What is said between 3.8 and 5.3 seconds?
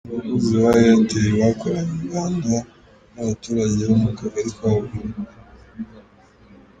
bo mu kagari ka Buvumu.